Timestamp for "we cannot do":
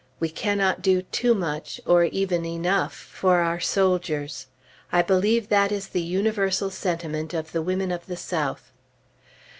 0.19-1.03